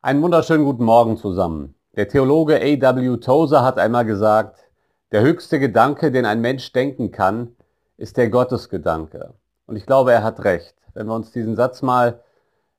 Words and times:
Einen 0.00 0.22
wunderschönen 0.22 0.64
guten 0.64 0.84
Morgen 0.84 1.16
zusammen. 1.16 1.74
Der 1.96 2.06
Theologe 2.06 2.54
A.W. 2.54 3.16
Tozer 3.16 3.64
hat 3.64 3.80
einmal 3.80 4.04
gesagt, 4.04 4.60
der 5.10 5.22
höchste 5.22 5.58
Gedanke, 5.58 6.12
den 6.12 6.24
ein 6.24 6.40
Mensch 6.40 6.70
denken 6.70 7.10
kann, 7.10 7.56
ist 7.96 8.16
der 8.16 8.30
Gottesgedanke. 8.30 9.34
Und 9.66 9.74
ich 9.74 9.86
glaube, 9.86 10.12
er 10.12 10.22
hat 10.22 10.44
recht. 10.44 10.76
Wenn 10.94 11.08
wir 11.08 11.16
uns 11.16 11.32
diesen 11.32 11.56
Satz 11.56 11.82
mal 11.82 12.22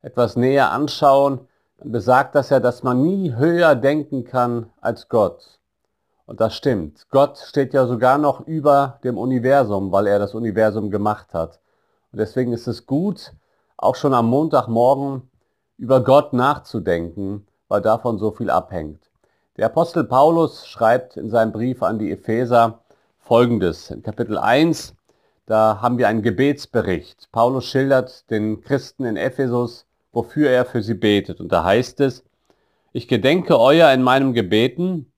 etwas 0.01 0.37
näher 0.37 0.71
anschauen, 0.71 1.41
dann 1.79 1.91
besagt 1.91 2.35
das 2.35 2.51
ja, 2.51 2.61
dass 2.61 2.83
man 2.83 3.01
nie 3.01 3.35
höher 3.35 3.75
denken 3.75 4.23
kann 4.23 4.69
als 4.79 5.09
Gott. 5.09 5.59
Und 6.25 6.39
das 6.39 6.55
stimmt. 6.55 7.05
Gott 7.09 7.37
steht 7.37 7.73
ja 7.73 7.85
sogar 7.85 8.17
noch 8.17 8.47
über 8.47 8.97
dem 9.03 9.17
Universum, 9.17 9.91
weil 9.91 10.07
er 10.07 10.19
das 10.19 10.33
Universum 10.33 10.89
gemacht 10.89 11.33
hat. 11.33 11.59
Und 12.13 12.19
deswegen 12.19 12.53
ist 12.53 12.67
es 12.67 12.85
gut, 12.85 13.33
auch 13.75 13.95
schon 13.95 14.13
am 14.13 14.27
Montagmorgen 14.27 15.29
über 15.79 16.03
Gott 16.03 16.33
nachzudenken, 16.33 17.47
weil 17.69 17.81
davon 17.81 18.19
so 18.19 18.31
viel 18.31 18.49
abhängt. 18.49 19.09
Der 19.55 19.67
Apostel 19.67 20.03
Paulus 20.03 20.67
schreibt 20.67 21.15
in 21.15 21.29
seinem 21.29 21.53
Brief 21.53 21.81
an 21.81 21.99
die 21.99 22.11
Epheser 22.11 22.81
folgendes. 23.17 23.89
In 23.89 24.03
Kapitel 24.03 24.37
1, 24.37 24.95
da 25.45 25.79
haben 25.81 25.97
wir 25.97 26.09
einen 26.09 26.21
Gebetsbericht. 26.21 27.29
Paulus 27.31 27.65
schildert 27.65 28.29
den 28.29 28.61
Christen 28.61 29.05
in 29.05 29.15
Ephesus, 29.15 29.85
wofür 30.11 30.49
er 30.49 30.65
für 30.65 30.83
sie 30.83 30.95
betet. 30.95 31.39
Und 31.39 31.51
da 31.51 31.63
heißt 31.63 32.01
es, 32.01 32.25
ich 32.91 33.07
gedenke 33.07 33.57
euer 33.57 33.91
in 33.93 34.03
meinem 34.03 34.33
Gebeten, 34.33 35.11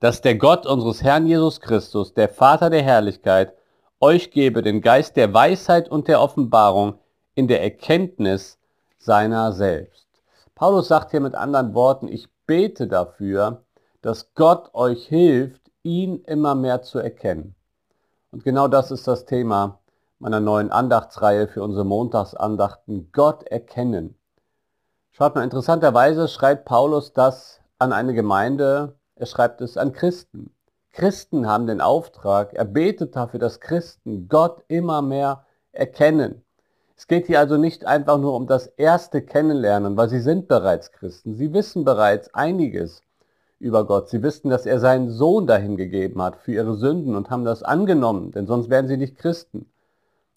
dass 0.00 0.20
der 0.20 0.34
Gott 0.34 0.66
unseres 0.66 1.02
Herrn 1.02 1.26
Jesus 1.26 1.60
Christus, 1.60 2.12
der 2.12 2.28
Vater 2.28 2.68
der 2.68 2.82
Herrlichkeit, 2.82 3.54
euch 4.00 4.30
gebe 4.30 4.60
den 4.60 4.82
Geist 4.82 5.16
der 5.16 5.32
Weisheit 5.32 5.88
und 5.88 6.06
der 6.06 6.20
Offenbarung 6.20 6.98
in 7.34 7.48
der 7.48 7.62
Erkenntnis 7.62 8.55
seiner 9.06 9.52
selbst. 9.52 10.06
Paulus 10.54 10.88
sagt 10.88 11.12
hier 11.12 11.20
mit 11.20 11.34
anderen 11.34 11.74
Worten, 11.74 12.08
ich 12.08 12.28
bete 12.46 12.88
dafür, 12.88 13.62
dass 14.02 14.34
Gott 14.34 14.74
euch 14.74 15.06
hilft, 15.06 15.70
ihn 15.82 16.22
immer 16.24 16.54
mehr 16.54 16.82
zu 16.82 16.98
erkennen. 16.98 17.54
Und 18.32 18.42
genau 18.44 18.66
das 18.68 18.90
ist 18.90 19.06
das 19.06 19.24
Thema 19.24 19.78
meiner 20.18 20.40
neuen 20.40 20.72
Andachtsreihe 20.72 21.46
für 21.46 21.62
unsere 21.62 21.84
Montagsandachten, 21.84 23.12
Gott 23.12 23.44
erkennen. 23.44 24.18
Schaut 25.12 25.34
mal, 25.34 25.44
interessanterweise 25.44 26.26
schreibt 26.26 26.64
Paulus 26.64 27.12
das 27.12 27.60
an 27.78 27.92
eine 27.92 28.12
Gemeinde, 28.12 28.98
er 29.14 29.26
schreibt 29.26 29.60
es 29.60 29.76
an 29.76 29.92
Christen. 29.92 30.50
Christen 30.90 31.46
haben 31.46 31.66
den 31.66 31.80
Auftrag, 31.80 32.54
er 32.54 32.64
betet 32.64 33.14
dafür, 33.14 33.38
dass 33.38 33.60
Christen 33.60 34.28
Gott 34.28 34.64
immer 34.68 35.00
mehr 35.00 35.44
erkennen. 35.72 36.45
Es 36.96 37.06
geht 37.06 37.26
hier 37.26 37.40
also 37.40 37.58
nicht 37.58 37.84
einfach 37.84 38.18
nur 38.18 38.34
um 38.34 38.46
das 38.46 38.66
erste 38.66 39.20
Kennenlernen, 39.20 39.96
weil 39.98 40.08
sie 40.08 40.20
sind 40.20 40.48
bereits 40.48 40.92
Christen. 40.92 41.34
Sie 41.34 41.52
wissen 41.52 41.84
bereits 41.84 42.32
einiges 42.32 43.02
über 43.58 43.86
Gott. 43.86 44.08
Sie 44.08 44.22
wissen, 44.22 44.48
dass 44.48 44.64
er 44.64 44.80
seinen 44.80 45.10
Sohn 45.10 45.46
dahin 45.46 45.76
gegeben 45.76 46.22
hat 46.22 46.36
für 46.36 46.52
ihre 46.52 46.74
Sünden 46.74 47.14
und 47.14 47.28
haben 47.30 47.44
das 47.44 47.62
angenommen, 47.62 48.32
denn 48.32 48.46
sonst 48.46 48.70
wären 48.70 48.88
sie 48.88 48.96
nicht 48.96 49.18
Christen. 49.18 49.70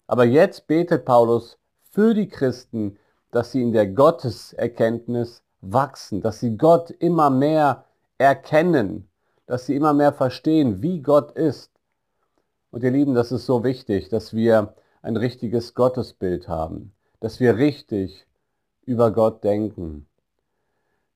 Aber 0.06 0.24
jetzt 0.24 0.66
betet 0.66 1.06
Paulus 1.06 1.58
für 1.90 2.14
die 2.14 2.28
Christen, 2.28 2.98
dass 3.30 3.52
sie 3.52 3.62
in 3.62 3.72
der 3.72 3.86
Gotteserkenntnis 3.86 5.42
wachsen, 5.62 6.20
dass 6.20 6.40
sie 6.40 6.56
Gott 6.56 6.90
immer 6.90 7.30
mehr 7.30 7.84
erkennen, 8.18 9.08
dass 9.46 9.66
sie 9.66 9.76
immer 9.76 9.94
mehr 9.94 10.12
verstehen, 10.12 10.82
wie 10.82 11.00
Gott 11.00 11.32
ist. 11.32 11.70
Und 12.70 12.82
ihr 12.82 12.90
Lieben, 12.90 13.14
das 13.14 13.32
ist 13.32 13.46
so 13.46 13.64
wichtig, 13.64 14.08
dass 14.10 14.34
wir 14.34 14.74
ein 15.02 15.16
richtiges 15.16 15.74
Gottesbild 15.74 16.48
haben, 16.48 16.92
dass 17.20 17.40
wir 17.40 17.56
richtig 17.56 18.26
über 18.84 19.12
Gott 19.12 19.44
denken. 19.44 20.06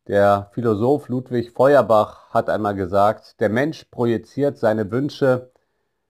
Der 0.07 0.51
Philosoph 0.53 1.09
Ludwig 1.09 1.53
Feuerbach 1.53 2.31
hat 2.31 2.51
einmal 2.51 2.75
gesagt, 2.75 3.41
der 3.41 3.49
Mensch 3.49 3.85
projiziert 3.85 4.59
seine 4.59 4.91
Wünsche 4.91 5.51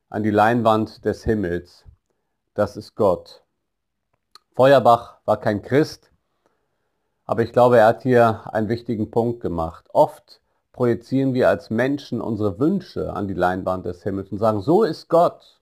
an 0.08 0.22
die 0.22 0.30
Leinwand 0.30 1.04
des 1.04 1.24
Himmels. 1.24 1.84
Das 2.54 2.76
ist 2.76 2.94
Gott. 2.96 3.44
Feuerbach 4.54 5.18
war 5.24 5.40
kein 5.40 5.62
Christ, 5.62 6.10
aber 7.24 7.42
ich 7.42 7.52
glaube, 7.52 7.78
er 7.78 7.86
hat 7.86 8.02
hier 8.02 8.52
einen 8.52 8.68
wichtigen 8.68 9.10
Punkt 9.10 9.40
gemacht. 9.40 9.86
Oft 9.92 10.40
projizieren 10.72 11.34
wir 11.34 11.48
als 11.48 11.70
Menschen 11.70 12.20
unsere 12.20 12.58
Wünsche 12.58 13.12
an 13.12 13.26
die 13.26 13.34
Leinwand 13.34 13.86
des 13.86 14.02
Himmels 14.02 14.30
und 14.30 14.38
sagen, 14.38 14.60
so 14.60 14.82
ist 14.82 15.08
Gott. 15.08 15.60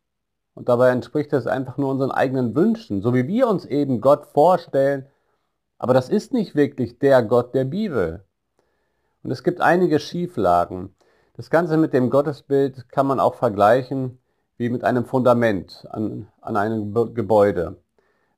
Und 0.54 0.68
dabei 0.68 0.90
entspricht 0.90 1.32
es 1.32 1.46
einfach 1.46 1.78
nur 1.78 1.90
unseren 1.90 2.10
eigenen 2.10 2.54
Wünschen, 2.54 3.00
so 3.02 3.14
wie 3.14 3.26
wir 3.26 3.48
uns 3.48 3.64
eben 3.64 4.00
Gott 4.00 4.26
vorstellen. 4.26 5.06
Aber 5.78 5.94
das 5.94 6.08
ist 6.08 6.32
nicht 6.32 6.54
wirklich 6.54 6.98
der 6.98 7.22
Gott 7.22 7.54
der 7.54 7.64
Bibel. 7.64 8.24
Und 9.22 9.30
es 9.30 9.42
gibt 9.42 9.60
einige 9.60 9.98
Schieflagen. 9.98 10.94
Das 11.34 11.48
Ganze 11.48 11.76
mit 11.76 11.92
dem 11.92 12.10
Gottesbild 12.10 12.88
kann 12.90 13.06
man 13.06 13.20
auch 13.20 13.34
vergleichen 13.34 14.18
wie 14.58 14.68
mit 14.68 14.84
einem 14.84 15.04
Fundament 15.04 15.86
an, 15.90 16.28
an 16.40 16.56
einem 16.56 16.92
Gebäude. 17.14 17.82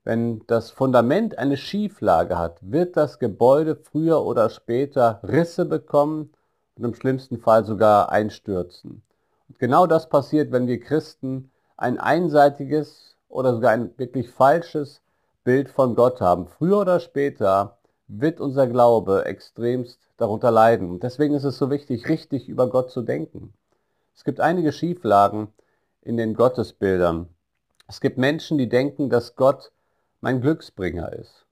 Wenn 0.04 0.46
das 0.46 0.70
Fundament 0.70 1.38
eine 1.38 1.56
Schieflage 1.56 2.38
hat, 2.38 2.58
wird 2.60 2.96
das 2.96 3.18
Gebäude 3.18 3.74
früher 3.76 4.22
oder 4.22 4.50
später 4.50 5.20
Risse 5.22 5.64
bekommen 5.64 6.30
und 6.76 6.84
im 6.84 6.94
schlimmsten 6.94 7.38
Fall 7.38 7.64
sogar 7.64 8.10
einstürzen. 8.12 9.02
Und 9.48 9.58
genau 9.58 9.86
das 9.86 10.08
passiert, 10.08 10.52
wenn 10.52 10.66
wir 10.66 10.78
Christen 10.78 11.50
ein 11.76 11.98
einseitiges 11.98 13.16
oder 13.28 13.54
sogar 13.54 13.72
ein 13.72 13.96
wirklich 13.98 14.30
falsches 14.30 15.02
Bild 15.42 15.68
von 15.68 15.94
Gott 15.94 16.20
haben. 16.20 16.46
Früher 16.46 16.80
oder 16.80 17.00
später 17.00 17.78
wird 18.06 18.40
unser 18.40 18.66
Glaube 18.66 19.24
extremst 19.24 20.00
darunter 20.16 20.50
leiden. 20.50 20.90
Und 20.90 21.02
deswegen 21.02 21.34
ist 21.34 21.44
es 21.44 21.58
so 21.58 21.70
wichtig, 21.70 22.08
richtig 22.08 22.48
über 22.48 22.68
Gott 22.68 22.90
zu 22.90 23.02
denken. 23.02 23.52
Es 24.14 24.24
gibt 24.24 24.40
einige 24.40 24.72
Schieflagen 24.72 25.48
in 26.02 26.16
den 26.16 26.34
Gottesbildern. 26.34 27.28
Es 27.88 28.00
gibt 28.00 28.18
Menschen, 28.18 28.58
die 28.58 28.68
denken, 28.68 29.10
dass 29.10 29.36
Gott 29.36 29.72
mein 30.20 30.40
Glücksbringer 30.40 31.12
ist. 31.12 31.46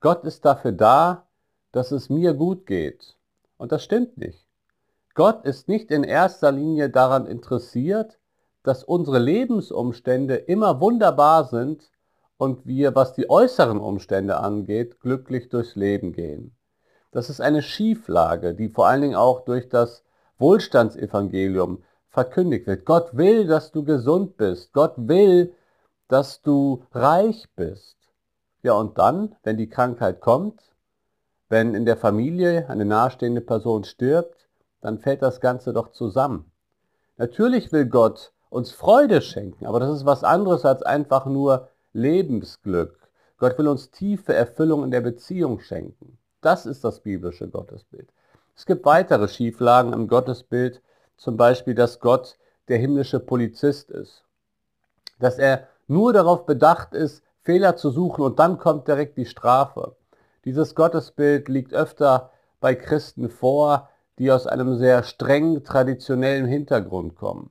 Gott 0.00 0.24
ist 0.24 0.44
dafür 0.44 0.72
da, 0.72 1.26
dass 1.72 1.90
es 1.90 2.10
mir 2.10 2.34
gut 2.34 2.66
geht. 2.66 3.16
Und 3.56 3.72
das 3.72 3.82
stimmt 3.82 4.18
nicht. 4.18 4.46
Gott 5.14 5.44
ist 5.44 5.68
nicht 5.68 5.90
in 5.90 6.04
erster 6.04 6.52
Linie 6.52 6.90
daran 6.90 7.26
interessiert, 7.26 8.18
dass 8.62 8.84
unsere 8.84 9.18
Lebensumstände 9.18 10.36
immer 10.36 10.80
wunderbar 10.80 11.44
sind 11.44 11.90
und 12.36 12.66
wir, 12.66 12.94
was 12.94 13.14
die 13.14 13.28
äußeren 13.28 13.78
Umstände 13.78 14.38
angeht, 14.38 15.00
glücklich 15.00 15.48
durchs 15.48 15.76
Leben 15.76 16.12
gehen. 16.12 16.56
Das 17.10 17.28
ist 17.28 17.40
eine 17.40 17.62
Schieflage, 17.62 18.54
die 18.54 18.68
vor 18.68 18.86
allen 18.86 19.02
Dingen 19.02 19.14
auch 19.16 19.44
durch 19.44 19.68
das 19.68 20.02
Wohlstandsevangelium 20.38 21.82
verkündigt 22.08 22.66
wird. 22.66 22.84
Gott 22.84 23.16
will, 23.16 23.46
dass 23.46 23.70
du 23.72 23.84
gesund 23.84 24.36
bist. 24.36 24.72
Gott 24.72 24.94
will, 24.96 25.54
dass 26.08 26.42
du 26.42 26.84
reich 26.92 27.48
bist. 27.54 27.96
Ja, 28.62 28.74
und 28.74 28.98
dann, 28.98 29.34
wenn 29.42 29.56
die 29.56 29.68
Krankheit 29.68 30.20
kommt, 30.20 30.60
wenn 31.48 31.74
in 31.74 31.84
der 31.84 31.96
Familie 31.96 32.68
eine 32.68 32.84
nahestehende 32.84 33.40
Person 33.40 33.84
stirbt, 33.84 34.48
dann 34.80 34.98
fällt 34.98 35.22
das 35.22 35.40
Ganze 35.40 35.72
doch 35.72 35.92
zusammen. 35.92 36.50
Natürlich 37.18 37.72
will 37.72 37.86
Gott 37.86 38.32
uns 38.52 38.70
Freude 38.70 39.22
schenken. 39.22 39.66
Aber 39.66 39.80
das 39.80 39.90
ist 39.90 40.04
was 40.04 40.24
anderes 40.24 40.64
als 40.64 40.82
einfach 40.82 41.26
nur 41.26 41.68
Lebensglück. 41.94 42.98
Gott 43.38 43.58
will 43.58 43.66
uns 43.66 43.90
tiefe 43.90 44.34
Erfüllung 44.34 44.84
in 44.84 44.90
der 44.90 45.00
Beziehung 45.00 45.58
schenken. 45.60 46.18
Das 46.42 46.66
ist 46.66 46.84
das 46.84 47.00
biblische 47.00 47.48
Gottesbild. 47.48 48.12
Es 48.54 48.66
gibt 48.66 48.84
weitere 48.84 49.26
Schieflagen 49.26 49.92
im 49.92 50.06
Gottesbild, 50.06 50.82
zum 51.16 51.36
Beispiel, 51.36 51.74
dass 51.74 51.98
Gott 51.98 52.36
der 52.68 52.76
himmlische 52.78 53.20
Polizist 53.20 53.90
ist. 53.90 54.22
Dass 55.18 55.38
er 55.38 55.68
nur 55.86 56.12
darauf 56.12 56.44
bedacht 56.44 56.94
ist, 56.94 57.22
Fehler 57.40 57.76
zu 57.76 57.90
suchen 57.90 58.22
und 58.22 58.38
dann 58.38 58.58
kommt 58.58 58.86
direkt 58.86 59.16
die 59.16 59.26
Strafe. 59.26 59.96
Dieses 60.44 60.74
Gottesbild 60.74 61.48
liegt 61.48 61.72
öfter 61.72 62.30
bei 62.60 62.74
Christen 62.74 63.30
vor, 63.30 63.88
die 64.18 64.30
aus 64.30 64.46
einem 64.46 64.76
sehr 64.76 65.02
streng 65.04 65.64
traditionellen 65.64 66.46
Hintergrund 66.46 67.16
kommen. 67.16 67.50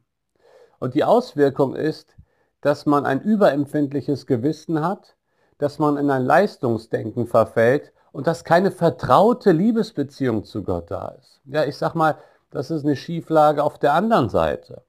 Und 0.81 0.95
die 0.95 1.03
Auswirkung 1.03 1.75
ist, 1.75 2.15
dass 2.61 2.87
man 2.87 3.05
ein 3.05 3.21
überempfindliches 3.21 4.25
Gewissen 4.25 4.83
hat, 4.83 5.15
dass 5.59 5.77
man 5.77 5.95
in 5.95 6.09
ein 6.09 6.25
Leistungsdenken 6.25 7.27
verfällt 7.27 7.93
und 8.11 8.25
dass 8.25 8.43
keine 8.43 8.71
vertraute 8.71 9.51
Liebesbeziehung 9.51 10.43
zu 10.43 10.63
Gott 10.63 10.89
da 10.89 11.09
ist. 11.19 11.39
Ja, 11.45 11.65
ich 11.65 11.77
sag 11.77 11.93
mal, 11.93 12.17
das 12.49 12.71
ist 12.71 12.83
eine 12.83 12.95
Schieflage 12.95 13.63
auf 13.63 13.77
der 13.77 13.93
anderen 13.93 14.29
Seite. 14.29 14.81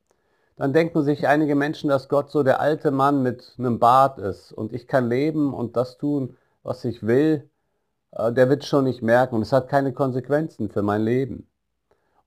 Dann 0.57 0.73
denken 0.73 1.03
sich 1.03 1.29
einige 1.29 1.55
Menschen, 1.55 1.91
dass 1.91 2.09
Gott 2.09 2.31
so 2.31 2.43
der 2.43 2.61
alte 2.61 2.91
Mann 2.91 3.23
mit 3.23 3.55
einem 3.59 3.79
Bart 3.79 4.19
ist 4.19 4.51
und 4.51 4.73
ich 4.73 4.89
kann 4.89 5.11
leben 5.11 5.53
und 5.53 5.77
das 5.77 5.99
tun, 5.99 6.39
was 6.63 6.87
ich 6.87 7.07
will. 7.07 7.51
Äh, 8.13 8.33
der 8.33 8.49
wird 8.49 8.65
schon 8.65 8.85
nicht 8.85 9.03
merken 9.03 9.35
und 9.35 9.43
es 9.43 9.53
hat 9.53 9.69
keine 9.69 9.93
Konsequenzen 9.93 10.71
für 10.71 10.83
mein 10.83 11.03
Leben. 11.03 11.51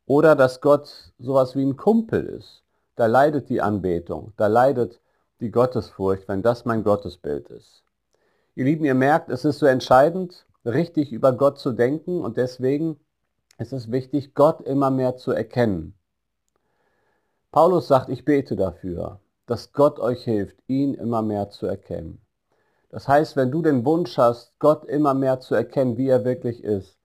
Oder 0.05 0.35
dass 0.35 0.61
Gott 0.61 1.13
sowas 1.17 1.55
wie 1.55 1.65
ein 1.65 1.77
Kumpel 1.77 2.27
ist 2.27 2.64
da 2.95 3.05
leidet 3.05 3.49
die 3.49 3.61
Anbetung, 3.61 4.33
da 4.37 4.47
leidet 4.47 5.01
die 5.39 5.51
Gottesfurcht, 5.51 6.27
wenn 6.27 6.41
das 6.41 6.65
mein 6.65 6.83
Gottesbild 6.83 7.49
ist. 7.49 7.83
Ihr 8.55 8.65
Lieben, 8.65 8.85
ihr 8.85 8.95
merkt, 8.95 9.29
es 9.29 9.43
ist 9.43 9.59
so 9.59 9.65
entscheidend, 9.65 10.45
richtig 10.65 11.11
über 11.11 11.33
Gott 11.33 11.59
zu 11.59 11.73
denken 11.73 12.21
und 12.21 12.37
deswegen 12.37 12.99
ist 13.57 13.73
es 13.73 13.91
wichtig, 13.91 14.33
Gott 14.33 14.61
immer 14.61 14.91
mehr 14.91 15.17
zu 15.17 15.31
erkennen. 15.31 15.93
Paulus 17.51 17.87
sagt, 17.87 18.09
ich 18.09 18.25
bete 18.25 18.55
dafür, 18.55 19.19
dass 19.45 19.73
Gott 19.73 19.99
euch 19.99 20.23
hilft, 20.23 20.57
ihn 20.67 20.93
immer 20.93 21.21
mehr 21.21 21.49
zu 21.49 21.67
erkennen. 21.67 22.21
Das 22.89 23.07
heißt, 23.07 23.35
wenn 23.35 23.51
du 23.51 23.61
den 23.61 23.85
Wunsch 23.85 24.17
hast, 24.17 24.57
Gott 24.59 24.85
immer 24.85 25.13
mehr 25.13 25.39
zu 25.39 25.55
erkennen, 25.55 25.97
wie 25.97 26.07
er 26.07 26.25
wirklich 26.25 26.63
ist, 26.63 26.97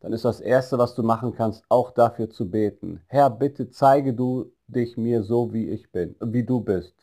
dann 0.00 0.12
ist 0.12 0.24
das 0.24 0.40
Erste, 0.40 0.78
was 0.78 0.94
du 0.94 1.02
machen 1.02 1.34
kannst, 1.34 1.64
auch 1.68 1.90
dafür 1.90 2.30
zu 2.30 2.50
beten. 2.50 3.00
Herr, 3.06 3.30
bitte 3.30 3.70
zeige 3.70 4.14
du 4.14 4.52
dich 4.66 4.96
mir 4.96 5.22
so, 5.22 5.52
wie 5.52 5.68
ich 5.68 5.90
bin, 5.90 6.16
wie 6.20 6.44
du 6.44 6.60
bist. 6.60 6.94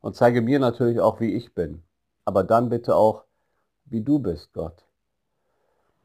Und 0.00 0.16
zeige 0.16 0.42
mir 0.42 0.58
natürlich 0.58 1.00
auch, 1.00 1.20
wie 1.20 1.34
ich 1.34 1.54
bin. 1.54 1.82
Aber 2.24 2.44
dann 2.44 2.68
bitte 2.68 2.96
auch, 2.96 3.24
wie 3.84 4.00
du 4.00 4.18
bist, 4.18 4.52
Gott. 4.52 4.84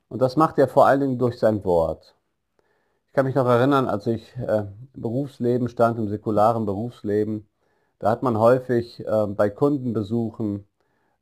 Und 0.10 0.22
das 0.22 0.36
macht 0.36 0.58
er 0.58 0.68
vor 0.68 0.86
allen 0.86 1.02
Dingen 1.02 1.20
durch 1.20 1.40
sein 1.40 1.64
Wort. 1.64 2.16
Ich 3.08 3.14
kann 3.14 3.26
mich 3.26 3.36
noch 3.36 3.48
erinnern, 3.48 3.88
als 3.88 4.08
ich 4.08 4.36
äh, 4.38 4.66
im 4.94 5.02
Berufsleben 5.02 5.70
stand, 5.70 5.98
im 5.98 6.10
säkularen 6.10 6.66
Berufsleben, 6.66 7.48
da 8.00 8.10
hat 8.12 8.24
man 8.24 8.38
häufig 8.38 9.06
äh, 9.06 9.28
bei 9.28 9.50
Kundenbesuchen 9.50 10.68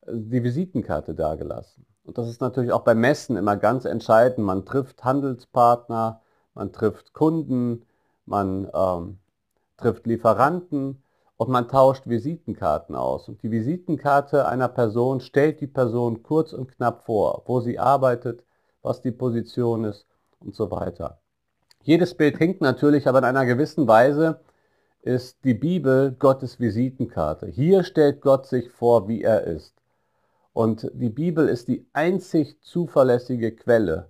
äh, 0.01 0.11
die 0.13 0.43
Visitenkarte 0.43 1.15
dagelassen. 1.15 1.85
Und 2.07 2.17
das 2.17 2.29
ist 2.29 2.39
natürlich 2.39 2.71
auch 2.71 2.83
beim 2.83 3.01
Messen 3.01 3.35
immer 3.35 3.57
ganz 3.57 3.83
entscheidend. 3.83 4.45
Man 4.45 4.65
trifft 4.65 5.03
Handelspartner, 5.03 6.21
man 6.53 6.71
trifft 6.71 7.11
Kunden, 7.11 7.85
man 8.25 8.69
ähm, 8.73 9.17
trifft 9.75 10.07
Lieferanten 10.07 11.03
und 11.35 11.49
man 11.49 11.67
tauscht 11.67 12.07
Visitenkarten 12.07 12.95
aus. 12.95 13.27
Und 13.27 13.43
die 13.43 13.51
Visitenkarte 13.51 14.47
einer 14.47 14.69
Person 14.69 15.19
stellt 15.19 15.59
die 15.59 15.67
Person 15.67 16.23
kurz 16.23 16.53
und 16.53 16.71
knapp 16.71 17.05
vor, 17.05 17.43
wo 17.45 17.59
sie 17.59 17.77
arbeitet, 17.77 18.41
was 18.81 19.01
die 19.01 19.11
Position 19.11 19.83
ist 19.83 20.05
und 20.39 20.55
so 20.55 20.71
weiter. 20.71 21.19
Jedes 21.83 22.15
Bild 22.15 22.37
hinkt 22.37 22.61
natürlich, 22.61 23.09
aber 23.09 23.19
in 23.19 23.25
einer 23.25 23.45
gewissen 23.45 23.85
Weise 23.85 24.39
ist 25.01 25.43
die 25.43 25.53
Bibel 25.53 26.15
Gottes 26.17 26.57
Visitenkarte. 26.57 27.47
Hier 27.47 27.83
stellt 27.83 28.21
Gott 28.21 28.45
sich 28.47 28.69
vor, 28.69 29.09
wie 29.09 29.23
er 29.23 29.43
ist. 29.43 29.76
Und 30.57 30.89
die 30.91 31.09
Bibel 31.11 31.49
ist 31.49 31.67
die 31.67 31.85
einzig 31.93 32.59
zuverlässige 32.63 33.51
Quelle, 33.55 34.09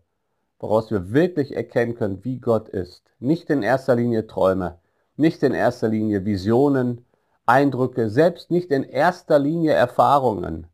woraus 0.59 0.89
wir 0.91 1.11
wirklich 1.11 1.53
erkennen 1.53 1.95
können, 1.95 2.23
wie 2.23 2.39
Gott 2.39 2.69
ist. 2.69 3.03
Nicht 3.19 3.49
in 3.49 3.63
erster 3.63 3.97
Linie 3.97 4.27
Träume, 4.27 4.79
nicht 5.17 5.43
in 5.43 5.53
erster 5.53 5.89
Linie 5.89 6.23
Visionen, 6.23 7.05
Eindrücke, 7.45 8.09
selbst 8.09 8.49
nicht 8.49 8.71
in 8.71 8.83
erster 8.83 9.39
Linie 9.39 9.73
Erfahrungen. 9.73 10.67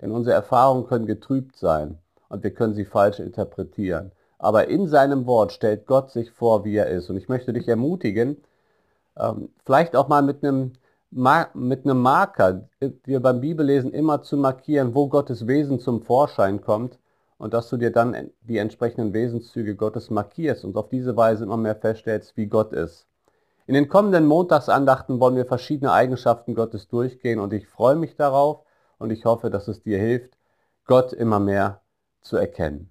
Denn 0.00 0.10
unsere 0.10 0.34
Erfahrungen 0.34 0.88
können 0.88 1.06
getrübt 1.06 1.54
sein 1.54 1.98
und 2.28 2.42
wir 2.42 2.52
können 2.52 2.74
sie 2.74 2.84
falsch 2.84 3.20
interpretieren. 3.20 4.10
Aber 4.36 4.66
in 4.66 4.88
seinem 4.88 5.26
Wort 5.26 5.52
stellt 5.52 5.86
Gott 5.86 6.10
sich 6.10 6.32
vor, 6.32 6.64
wie 6.64 6.74
er 6.74 6.88
ist. 6.88 7.08
Und 7.08 7.16
ich 7.16 7.28
möchte 7.28 7.52
dich 7.52 7.68
ermutigen, 7.68 8.36
ähm, 9.16 9.50
vielleicht 9.64 9.94
auch 9.94 10.08
mal 10.08 10.22
mit 10.22 10.42
einem 10.42 10.72
mit 11.10 11.84
einem 11.84 12.00
Marker, 12.00 12.68
dir 12.80 13.20
beim 13.20 13.40
Bibellesen 13.40 13.92
immer 13.92 14.22
zu 14.22 14.36
markieren, 14.36 14.94
wo 14.94 15.08
Gottes 15.08 15.46
Wesen 15.46 15.80
zum 15.80 16.02
Vorschein 16.02 16.60
kommt 16.60 16.98
und 17.38 17.54
dass 17.54 17.68
du 17.68 17.76
dir 17.76 17.90
dann 17.90 18.30
die 18.42 18.58
entsprechenden 18.58 19.12
Wesenszüge 19.12 19.74
Gottes 19.74 20.10
markierst 20.10 20.64
und 20.64 20.76
auf 20.76 20.88
diese 20.88 21.16
Weise 21.16 21.44
immer 21.44 21.56
mehr 21.56 21.74
feststellst, 21.74 22.36
wie 22.36 22.46
Gott 22.46 22.72
ist. 22.72 23.06
In 23.66 23.74
den 23.74 23.88
kommenden 23.88 24.26
Montagsandachten 24.26 25.20
wollen 25.20 25.36
wir 25.36 25.46
verschiedene 25.46 25.92
Eigenschaften 25.92 26.54
Gottes 26.54 26.88
durchgehen 26.88 27.40
und 27.40 27.52
ich 27.52 27.66
freue 27.66 27.96
mich 27.96 28.16
darauf 28.16 28.64
und 28.98 29.10
ich 29.10 29.24
hoffe, 29.24 29.48
dass 29.48 29.68
es 29.68 29.82
dir 29.82 29.98
hilft, 29.98 30.36
Gott 30.86 31.12
immer 31.12 31.40
mehr 31.40 31.80
zu 32.20 32.36
erkennen. 32.36 32.89